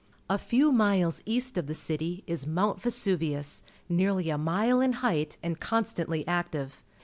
A 0.27 0.39
few 0.39 0.71
miles 0.71 1.21
east 1.27 1.59
of 1.59 1.67
the 1.67 1.75
city 1.75 2.23
is 2.25 2.47
Mount 2.47 2.81
Vesiiriu.'i, 2.81 3.61
nearly 3.87 4.31
a 4.31 4.35
mile 4.39 4.81
in 4.81 4.93
height 4.93 5.37
and 5.43 5.59
con 5.59 5.83
.stantly 5.83 6.23
active. 6.25 6.83